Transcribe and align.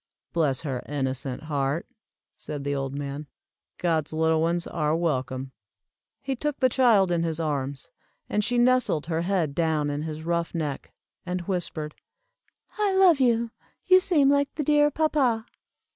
"Bless 0.33 0.61
her 0.61 0.81
innocent 0.89 1.43
heart," 1.43 1.85
said 2.35 2.63
the 2.63 2.73
old 2.73 2.95
man, 2.97 3.27
"God's 3.77 4.11
little 4.11 4.41
ones 4.41 4.65
are 4.65 4.95
welcome." 4.95 5.51
He 6.23 6.35
took 6.35 6.59
the 6.59 6.69
child 6.69 7.11
in 7.11 7.21
his 7.21 7.39
arms, 7.39 7.91
and 8.27 8.43
she 8.43 8.57
nestled 8.57 9.05
her 9.05 9.21
head 9.21 9.53
down 9.53 9.91
in 9.91 10.01
his 10.01 10.23
rough 10.23 10.55
neck, 10.55 10.91
and 11.23 11.41
whispered, 11.41 11.93
"I 12.79 12.95
love 12.95 13.19
you, 13.19 13.51
you 13.85 13.99
seem 13.99 14.27
like 14.31 14.51
the 14.55 14.63
dear 14.63 14.89
papa." 14.89 15.45